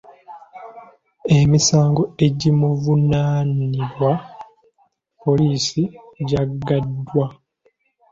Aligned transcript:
Emisango 1.37 2.03
egimuvunaanwa 2.25 4.13
poliisi 5.21 5.81
gyagaddwa. 6.27 7.25